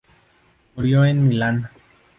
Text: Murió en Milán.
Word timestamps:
Murió 0.75 1.05
en 1.05 1.27
Milán. 1.29 1.69